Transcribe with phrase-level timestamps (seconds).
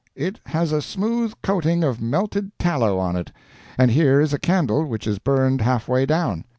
[0.15, 3.31] "It has a smooth coating of melted tallow on it.
[3.77, 6.45] And here is a candle which is burned half way down.